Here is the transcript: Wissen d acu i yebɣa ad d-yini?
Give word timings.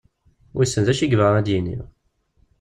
Wissen 0.55 0.83
d 0.85 0.89
acu 0.91 1.03
i 1.03 1.07
yebɣa 1.07 1.31
ad 1.37 1.43
d-yini? 1.45 1.77